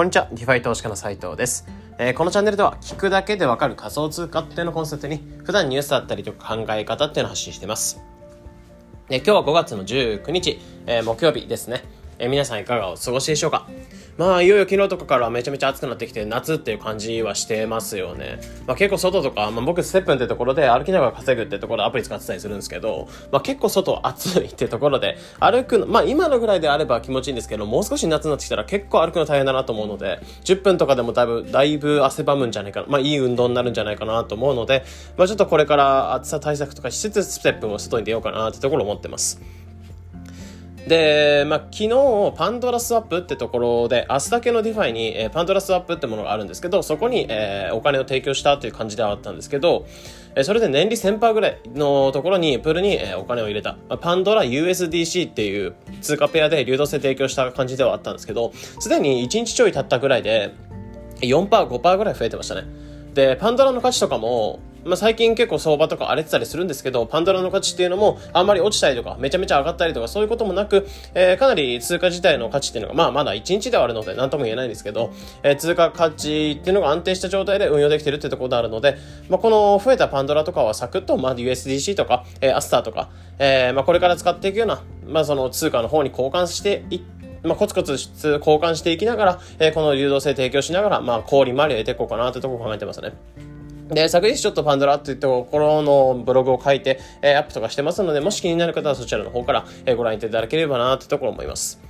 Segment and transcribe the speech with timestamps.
[0.00, 1.66] こんにちは、 DeFi 投資家の斉藤です。
[1.98, 8.00] えーこのチャンネルでは聞くだけでわかる仮想通貨っていうのコンセプトに普段ニュースだったりとか考え方っていうのを発信しています。
[9.10, 11.84] えー今日は5月の19日、えー木曜日ですね。
[12.22, 13.66] え皆さんいかがお過ごしでしょうか？
[14.18, 18.38] まあいよいよ昨日とかからめちゃめちゃ暑くなってきて夏っていう感じはしてますよね。
[18.66, 32.86] まあ結構外とか、まあ僕 STEPN ってところで歩きながら稼ぐってところアプリ使ってたりするんですけど、まあ結構外暑いってところで歩くの、まあ今のぐらいであれば気持ちいいんですけど、もう少し夏になってきたら結構歩くの大変だなと思うので、10分とかでもだいぶ、だいぶ汗ばむんじゃないかな。
[32.88, 34.84] まあいい運動になるんじゃないかなと思うので、
[35.16, 39.40] まあちょっとこれから暑さ対策とかしつつ STEPN 外に出ようかなってところ思ってます。
[40.90, 49.86] で、まあ、昨日、 PandoraSwap ってところで、明日だけのディファイに、えー PandoraSwap ってものがあるんですけど、そこに、えーお金を提供したという感じではあったんですけど、
[50.34, 53.74] えーそれで年利1000%ぐらいのところに、プールに、えーお金を入れた。
[53.88, 60.52] まあパンドラ USDC っていう通貨ペアで流動性提供した感じではあったんですけど、すでに1日ちょい経ったぐらいで、
[61.20, 62.64] 4%、5%ぐらい増えてましたね。
[63.14, 78.96] で、パンドラの価値とかも、まあ、最近結構相場とか荒れてたりするんですけど、パンドラの価値っていうのもあんまり落ちたりとか、めちゃめちゃ上がったりとか、そういうこともなく、えーかなり通貨自体の価値っていうのが、まあまだ1日ではあるので、なんとも言えないんですけど、えー通貨価値っていうのが安定した状態で運用できてるってところであるので、
[79.28, 93.12] まあ、この増えたパンドラとかはサクッと、まあ、USDC とか、えーアスターとか、えーまあ、これから使っていくような、まあ、その通貨の方に交換していって、まあ、コツコツ交換していきながら、えーこの流動性提供しながら、まあ、氷回りを得ていこうかなというとこ考えてますね。
[93.90, 101.80] で、昨日ちょっとパンドラっていうところのブログを書いて、えーアップとかしてますので、もし気になる方はそちらの方から、えーご覧いただければなというところ思います。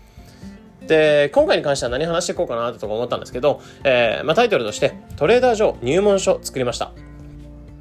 [0.87, 6.93] で、今回に関しては何話していこうかなってとこ思ったんですけど、えーまあ、タイトルとして、 Trader JOE 入門書作りました。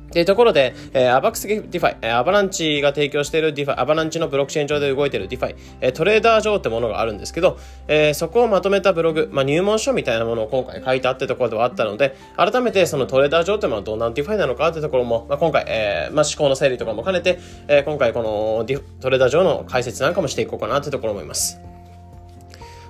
[0.09, 21.59] っていうところで、えーアバックスディファイ、えーアバランチが提供している DeFi、アバランチのブロックチェーン上で動いている DeFi、えー Trader JOE ってものがあるんですけど、えーそこをまとめたブログ、まあ、入門書みたいなものを今回書いたってところではあったので、改めてその Trader JOE ってものはどんな DeFi なのかってところも、まあ、今回、えーまあ、思考の整理とかも兼ねて、えー今回このディ Trader JOE の解説なんかもしていこうかなってところ思います。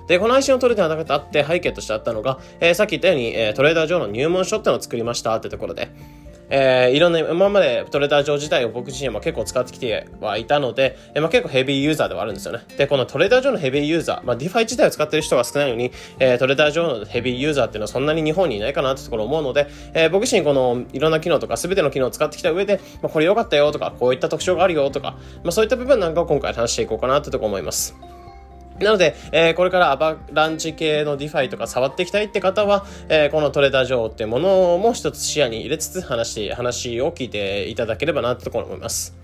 [0.08, 5.88] で、この配信を撮るではなくてあって背景としてあったのが、えーさっき言ったように、えー Trader JOE の入門書ってのを作りましたってところで、
[6.50, 12.60] えーいろんな、今まで Trader JOE 自体を僕自身も結構使ってきてはいたので、えーまあ、結構ヘビーユーザーではあるんですよね。
[12.76, 27.94] で、この Trader JOE のヘビーユーザー、まあ、 DeFi 自体を使ってる人が少ないのに、えー Trader JOE のヘビーユーザーっていうのはそんなに日本にいないかなってところ思うので、えー僕自身このいろんな機能とか全ての機能を使ってきた上で、まあ、これ良かったよとか、こういった特徴があるよとか、まあ、そういった部分なんかを今回話していこうかなってところ思います。
[28.80, 39.16] なので、えーこれからアバランチ系の DeFi とか触っていきたいって方は、えーこの Trader JOE ってものも一つ視野に入れつつ話、話を聞いていただければなってところ思います。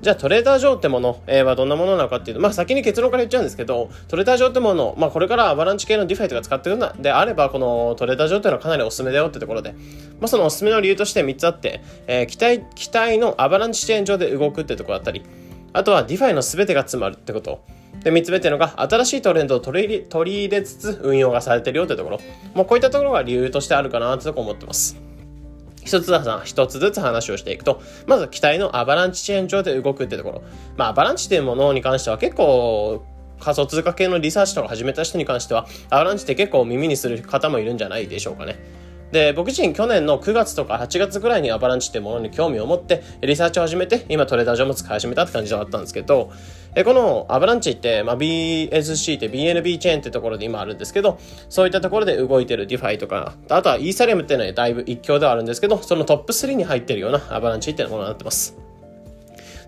[0.00, 15.24] じゃあ Trader JOE ってもの、えーはどんなものなのかっていうと、まあ先に結論から言っちゃうんですけど、 Trader JOE ってもの、まあこれからアバランチ系の DeFi とか使ってるのであれば、この Trader JOE っていうのはかなりおすすめだよってところで、まあそのおすすめの理由として3つあって、えー期待、期待のアバランチチェーン上で動くってところだったり、
[15.72, 17.60] あとは DeFi の全てが詰まるってこと。
[18.02, 22.20] で、3つ目っていうのが、新しいトレンドを取り入れつつ運用がされてるよってところ。
[22.54, 24.96] もうこういったところが理由としてあるかなってとこ思ってます。
[25.84, 30.42] 一つずつ一つずつ話をしていくと、まず期待のアバランチチェーン上で動くってところ。
[30.76, 33.04] まあ、アバランチっていうものに関しては結構、
[33.40, 38.58] 仮想通貨系のリサーチとか始めた人に関しては、アバランチって結構耳にする方もいるんじゃないでしょうかね。
[39.12, 46.30] で、僕自身去年の9月とか8月ぐらいにアバランチっていうものに興味を持って、リサーチを始めて、今 Trader JOE も使い始めたって感じではあったんですけど、
[46.74, 51.18] えこのアバランチって、まあ、BSC って BNB チェーンってところで今あるんですけど、
[51.48, 58.56] そういったところで動いてるディファイとか、あとはイーサリアムっていうのはだいぶ一強ではあるんですけど、そのトップ3に入ってるようなアバランチっていうものになってます。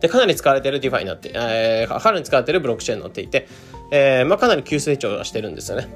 [0.00, 3.48] で、かなり使われてるディファイになって、えー、かなり使われてるブロックチェーンになっていて、
[3.90, 5.88] えー、まあ、かなり急成長してるんですよね。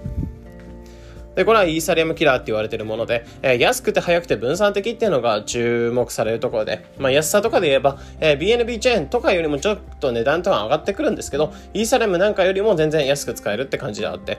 [1.34, 14.38] で、これはイーサリアムキラーって言われてるもので、えー安くて早くて分散的っていうのが注目されるところで、まあ安さとかで言えば、えー BNB チェーンとかよりもちょっと値段とか上がってくるんですけど、イーサリアムなんかよりも全然安く使えるって感じであって。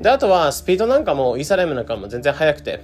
[0.00, 2.80] で、あとはスピードなんかもイーサリアムなんかも全然速くて、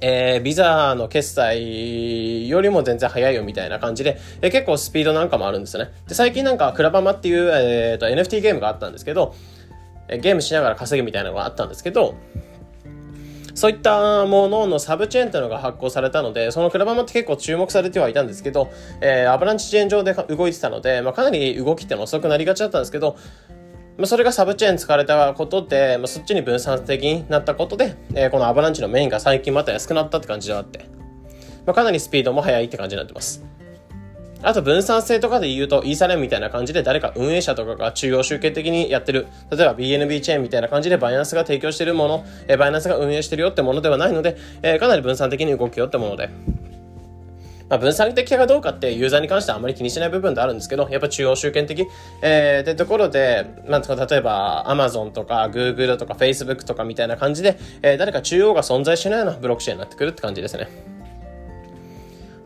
[0.00, 5.90] えービザの決済よりも全然早いよみたいな感じで、えー結構スピードなんかもあるんですよね。
[6.06, 9.34] で、最近なんかクラバマっていう、えーと NFT ゲームがあったんですけど、
[10.18, 12.14] ゲームしながら稼ぐみたいなのがあったんですけど、
[13.54, 23.16] そういったもののサブチェーンというのが発行されたので、そのクラバマって結構注目されてはいたんですけど、えーアバランチチェーン上で動いてたので、まあ、かなり動きっての遅くなりがちだったんですけど、
[23.98, 30.88] まあ、それがサブチェーン使われたことで、まあ、そっちに分散的になったことで、えーこのアバランチのメインが最近また安くなったって感じであって、
[31.66, 33.44] まあ、かなりスピードも速いって感じになってます。
[34.42, 46.30] あと分散性とかで言うと、イーサレムみたいな感じで誰か運営者とかが中央集権的にやってる、例えば BNB チェーンみたいな感じでバイナンスが提供してるもの、えバイナンスが運営してるよってものではないので、えかなり分散的に動くよってもので、
[47.72, 51.86] まあ、分散的かどうかってユーザーに関してはあまり気にしない部分であるんですけど、やっぱ中央集権的、
[52.20, 60.91] えー、ってところで、なんか例えば Amazon とか Google とか Facebook とかみたいな感じで、えー、誰か中央が存在しないようなブロックチェーンになってくるって感じですね。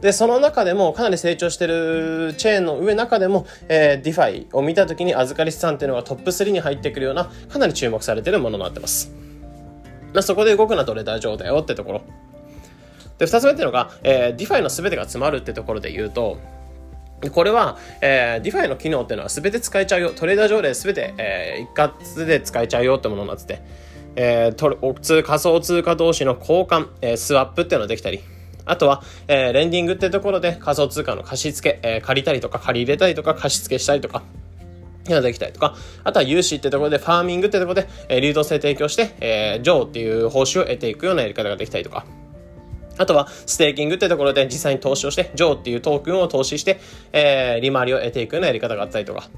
[0.00, 9.10] で、その中でもかなり成長してるチェーンの上中でも、えー、ディファイを見たときに預かり資産っていうのがトップ3に入ってくるような、かなり注目されてるものになってます。
[10.12, 12.02] まあ、そこで動くのはトレーダージョーだよってところ。
[13.18, 16.38] で、二つ目っていうのが、えー、ディファイの全てが詰まるってところで言うと、
[17.32, 20.10] これは、えー、ディファイの機能っていうのは全て使えちゃうよ。
[20.14, 23.62] トレーダージョーで全て、えー、一括で使えちゃうよってものになってて、
[24.16, 28.20] えー、仮想通貨同士の交換、えー、スワップっていうのができたり、
[28.66, 34.22] あとは、えー、レンディングってところで仮想通貨の貸付け、えー、借りたりとか借り入れたりとか貸付したりとか、
[35.08, 42.04] ができたりとか、あとは融資ってところでファーミングってところで、えー、流動性提供して、えー、ジョーっていう報酬を得ていくようなやり方ができたりとか、
[42.98, 46.80] あとは、ステーキングってところで実際に投資をして、ジョーっていうトークンを投資して、
[47.12, 49.28] えー、利回りを得ていくようなやり方があったりとか、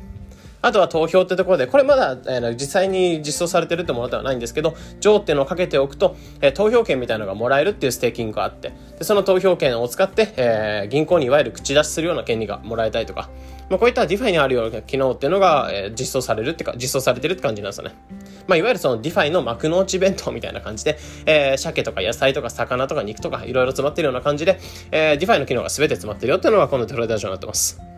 [0.60, 13.30] あとは投票ってところで、これまだ、えー、実際に実装されてるってものではないんですけど、ジョーっていうのをかけておくと、えー、投票権みたいなのがもらえるっていうステーキングがあって、でその投票権を使って、えー、銀行にいわゆる口出しするような権利がもらえたりとか、
[13.70, 17.94] まあ、こういったディファイにあるような機能っていうのが、えー、実装されるってか、実装されてるって感じなんですよね。
[18.46, 24.58] まあ、いわゆるそのディファイの幕の内弁当みたいな感じで、えー、鮭とか野菜とか魚とか肉とかいろいろ詰まってるような感じで、
[24.90, 27.97] えー、ディファイの機能が全て詰まってるよっていうのがこのトレーダージョーになってます。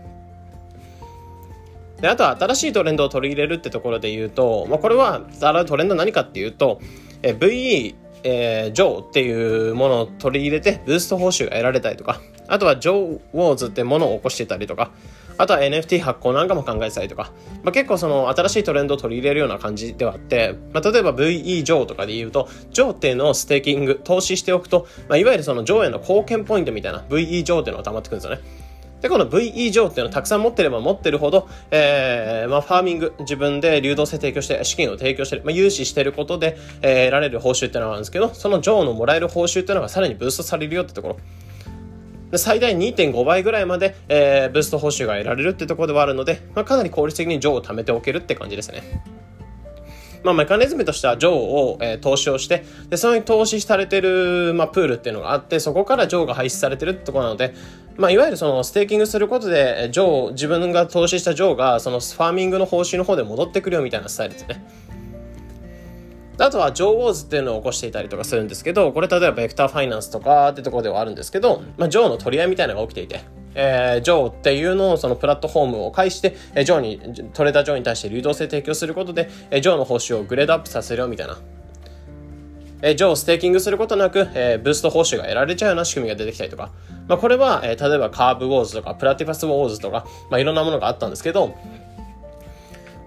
[2.00, 5.22] で、あとは新しいトレンドを取り入れるってところで言うと、まあ、これは、
[5.66, 6.80] トレンド何かっていうと、
[7.22, 14.90] え VE、えー、ジョーっていうものを取り入れて、ブースト報酬が得られたりとか、あとはジョーウォーズってものを起こしてたりとか、
[15.38, 17.32] あとは NFT 発行なんかも考えたりとか、
[17.62, 28.69] まあ、結構その新しいトレンドを取り入れるような感じではあって、まあ、例えば VE ジョーとかで言うと、ジョーっていうのをステーキング、投資しておくと、まあ、いわゆるそのジョーへの貢献ポイントみたいな VE ジョーっていうのが溜まってくるんですよね。
[29.00, 41.16] で、この VE 上っていうのをたくさん持ってれば持ってるほど、えー、まあ、ファーミング、自分で流動性提供して、資金を提供してる、まあ、融資してることで、えー、得られる報酬っていうのがあるんですけど、その上のもらえる報酬っていうのがさらにブーストされるよってところ。
[42.30, 49.02] で最大2.5倍ぐらいまで、えー、ブースト報酬が得られるってところではあるので、まあ、かなり効率的に上を貯めておけるって感じですね。
[50.22, 57.54] まあ、メカニズムとしては、ジョーを、えー、投資をして、で、そのに投資されてる、まあ、プールっていうのがあって、そこからジョーが排出されてるってとこなので、
[57.96, 64.64] まあ、いわゆるそのステーキングすることで、ジョー、自分が投資したジョーが、そのファーミングの報酬の方で戻ってくるよみたいなスタイルですね。
[66.38, 73.20] あとは、ジョーウォーズっていうのを起こしていたりとかするんですけど、これ例えばベクターファイナンスとかってところではあるんですけど、まあ、ジョーの取り合いみたいなのが起きていて、
[73.54, 81.38] えー、ジョーっていうのをそのプラットフォームを介して、えー、ジョーに、トレーダージョーに対して流動性提供することで、えー、ジョーの報酬をグレードアップさせるよみたいな。
[82.82, 86.70] えー、ジョーをステーキングすることなく、えー、ブースト報酬が得られちゃうような仕組みが出てきたりとか。
[87.08, 91.54] まあ、これは、えー、例えばカーブウォーズとか、プラティパスウォーズとか、まあ、いろんなものがあったんですけど、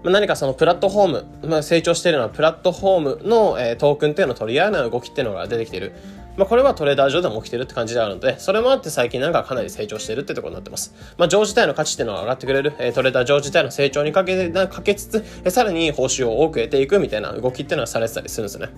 [0.04, 5.94] ま、何かそのプラットフォーム、まあ、成長しているのはプラットフォームの、えー、トークンっていうのを取り合うような動きっていうのが出てきている。
[6.36, 10.94] まあ、これはトレーダー上でも起きてるって感じであるので、それもあって最近なんかかなり成長してるってところになってます。
[11.18, 18.70] まあ、上自体の価値っていうのが上がってくれる、えー、トレーダー上自体の成長にかけかけつつ、えー、さらに報酬を多く得ていくみたいな動きっていうのがされてたりするんですね。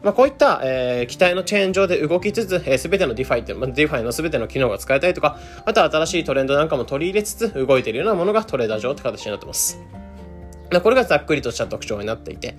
[0.00, 9.80] まあ、こういった、えー、期待のチェーン上で動きつつ、えー、全てのディファイって、まあ、ディファイの全ての機能が使えたりとか、あとは新しいトレンドなんかも取り入れつつ動いているようなものがトレーダージョーって形になってます。
[10.70, 12.54] まあ、これがざっくりとした特徴になっていて、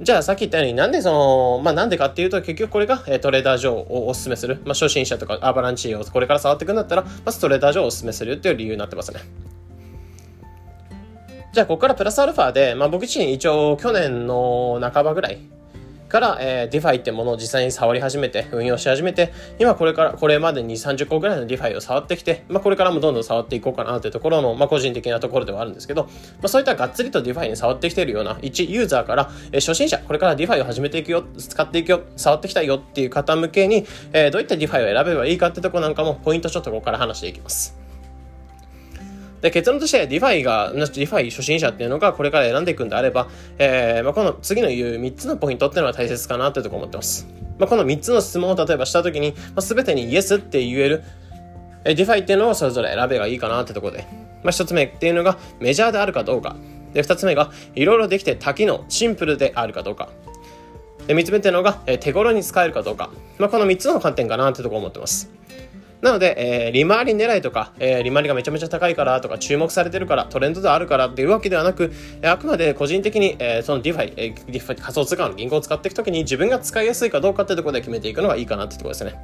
[0.00, 4.56] じゃあさっき言ったようになんでその、まあなんでかっていうと結局これが、えトレーダージョーをおすすめする。
[4.64, 9.20] まあ初心者とかアバランチをこれから触っていくんだったら、まずトレーダージョーをおすすめするっていう理由になってますね。
[11.52, 15.38] じゃあここからプラスアルファで、まあ僕自身一応去年の半ばぐらい
[16.14, 26.10] から、えー、ディファイってものを実際に触り始めて、運用し始めて、今これから、これまでに30個ぐらいのディファイを触ってきて、まあこれからもどんどん触っていこうかなというところの、まあ個人的なところではあるんですけど、ま
[26.44, 37.83] あそういったがっつりとディファイに触ってきているような一ユーザーから、えー、初心者、これからディファイを始めていくよ、使っていくよ、触ってきたいよっていう方向けに、えー、どういったディファイを選べばいいかってとこなんかもポイントちょっとここから話していきます。
[39.44, 47.28] で、結論としてディファイが、ディファイ初心者っていうのがこれから選んでいくんであれば、えー、まあ、この次の言う3つのポイントっていうのは大切かなってとこ思ってます。
[47.58, 51.02] まあ、この3つの質問を例えばしたときに、まあ、全てにイエスって言える、
[51.84, 54.06] えディファイっていうのをそれぞれ選べばいいかなってとこで。
[54.42, 56.56] まあ、1つ目っていうのがメジャーであるかどうか。
[56.94, 60.08] で、2つ目がいろいろできて多機能、シンプルであるかどうか。
[61.06, 63.10] で、3つ目っていうのが、え手頃に使えるかどうか。
[63.36, 65.30] まあ、この3つの観点かなってとこ思ってます。
[66.04, 79.14] なので、えー、利回り狙いとか、えー、利回りがめちゃめちゃ高いからとか、注目されてるから、トレンドであるからっていうわけではなく、えー、あくまで個人的に、えー、そのディファイ、えー、ディファイ仮想通貨の銀行を使っていくときに自分が使いやすいかどうかっていうところで決めていくのがいいかなってところですね。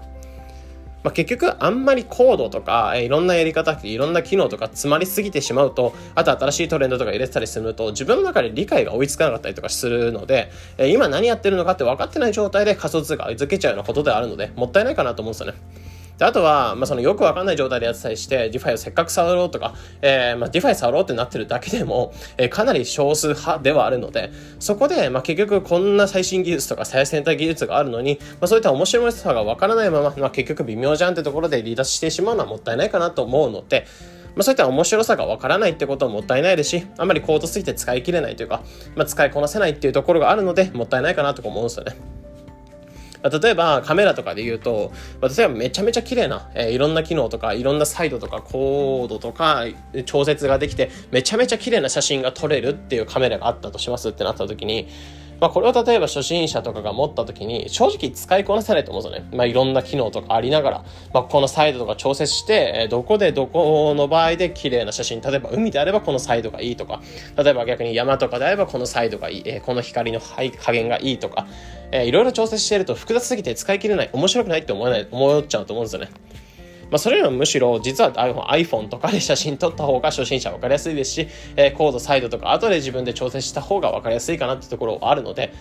[1.02, 15.89] まあ、結局あんまり高度とか、えー、いろんなやり方いろんな機能とか詰まりすぎてしまうとあと新しいトレンドとか入れてたりすると自分の中で理解が追いつかなかったりとかするので、えー、今何やってるのかって分かってない状態で仮想通貨預けちゃうようなことであるのでもったいないかなと思うんですよね。
[16.20, 33.86] であとは、まあ、そのよくわかんない状態でやってたりして、ディファイをせっかく触ろうとか、えー、まあ、ディファイ触ろうってなってるだけでも、えー、かなり少数派ではあるので、そこで、まあ、結局こんな最新技術とか最先端技術があるのに、まあ、そういった面白さがわからないまま、まあ、結局微妙じゃんってところで離脱してしまうのはもったいないかなと思うので、
[34.34, 38.62] まあ、そういった面白さがわからないってことももったいないですし、あんまり高度すぎて使い切れないというか、
[38.94, 42.19] まあ、使いこなせないっていうところがあるので、もったいないかなと思うんですよね。
[43.22, 49.64] 例えばカメラとかで言うと、例えばめちゃめちゃ綺麗な、えー、いろんな機能とか、いろんなサイドとかコードとか
[50.06, 54.88] 調節ができて、めちゃめちゃ綺麗な写真が撮れるっていうカメラがあったとしますってなった時に、
[55.40, 59.36] まあ、これを例えば初心者とかが持った時に正直使いこなせないと思うんですよね。
[59.36, 67.00] まあ、いろんな機能とかありながら、まあ、このサイドとか調節して、どこでどこの場合で綺麗な写真、例えば海であればこのサイドがいいとか、
[67.36, 71.46] 例えば逆に山とかであればこのサイドがいい、えこの光の加減がいいとか、
[71.90, 76.10] えー、いろいろ調節していると複雑すぎて使い切れない、面白くないって思わない、思っちゃうと思うんですよね。
[76.90, 85.52] まあ、それよりもむしろ実は iPhone とかで写真撮った方が初心者分かりやすいですし、えー、コードサイドとか後で自分で調節した方が分かりやすいかなってところはあるので、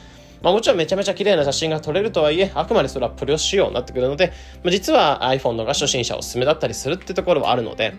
[0.41, 4.33] まあ、もちろんめちゃめちゃ綺麗な写真が撮れるとはいえ、あくまでそれはプロ仕様になってくるので、
[4.63, 7.93] まあ、実は iPhone のが初心者おすすめだったりするってところはあるので、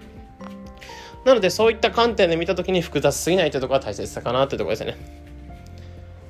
[1.25, 4.97] なのでそういった観点で見たときに複雑すぎないというところが大切かなってところですね。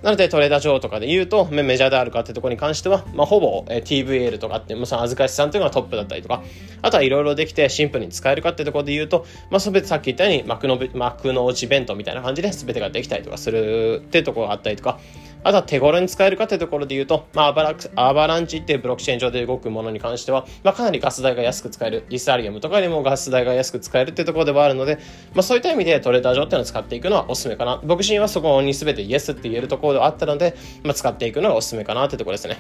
[0.03, 6.43] なのでトレーダー上とかで言うとメジャーであるかってところに関しては、まあ、ほぼ、え TVL とかって、まあ、その預かしさんというのがトップだったりとか
[6.83, 14.99] あとはいろいろできてシンプルに使えるかってところで言うと、まあ、そべてさっき言ったように幕の幕の内弁当みたいな感じで全てができたりとかするっていうところがあったりとか
[15.43, 24.97] あとは手頃に使えるかというところで言うと、まあ、アバラアバランチっていうブロックチェーン上で動くものに関しては、まあ、かなりガス代が安く使える、リスアリアムとかでもガス代が安く使えるっていうところではあるので、
[25.35, 27.81] まあ、そういった意味でトレーダー上っていうのを使っていくのはおすすめかな。
[27.85, 32.59] 僕自身はそこに全てイエスって言えるところではあったので、まあ、使っていくのがおすすめかなというところですね。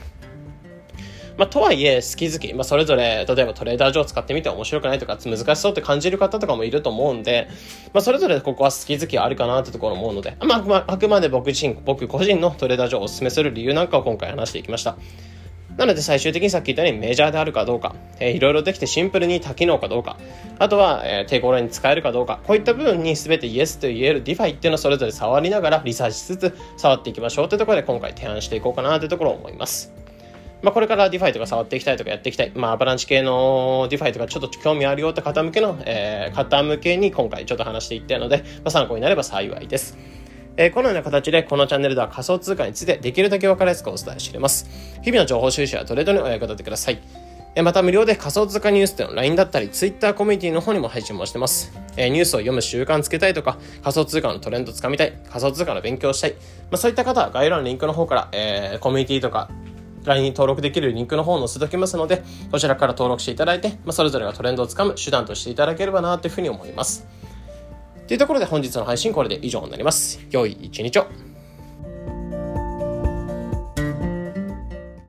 [1.41, 7.49] まあ、とはいえ、好き好き、まあ、それぞれ、例えばトレーダー上使ってみて面白くないとか、難しそうって感じる方とかもいると思うんで、
[7.95, 14.99] まあ、それぞれここは好き好きあるかなってところ思うので、まあ、まあくまで僕自身、僕個人のトレーダー上をお勧めする理由なんかを今回話していきました。
[15.79, 20.19] なので最終的にさっき言ったようにメジャーであるかどうか、えー、いろいろできてシンプルに多機能かどうか、
[20.59, 30.00] あとは、えー、手頃に使えるかどうか、こういった部分に全てイエスと言える DeFi っていうのをそれぞれ触りながらリサーチしつつ触っていきましょうというところで今回提案していこうかなというところを思います。
[30.63, 39.97] まあ、これから DeFi とか触っていきたいとかやっていきたい、まあ、アバランチ系の DeFi とかちょっと興味あるよって方向けの、えー、方向けに今回ちょっと話していったので、まあ、参考になれば幸いです。
[40.57, 44.69] えー、このような形でこのチャンネルでは仮想通貨についてできるだけ分かりやすくお伝えしています。
[45.03, 47.01] 日々の情報収集やトレードにお役立てください。
[47.57, 51.73] えーまた無料で仮想通貨ニュースでの LINE だったり Twitter コミュニティの方にも配信もしてます。
[51.97, 56.39] えー、ニュースを読む習慣つけたいとか仮想通貨のトレンドつかみたい、仮想通貨の勉強したい、ま
[56.73, 59.51] あ、そういった方は概要欄のリンクの方から、えー、コミュニティとか
[60.05, 67.07] LINE に登録できるリンクの方を載せときますので、そちらから登録していただいて、まあ、それぞれがトレンドをつかむ手段としていただければなというふうに思います。
[68.07, 70.21] というところで本日の配信これで以上になります。
[70.31, 71.07] 良い一日を。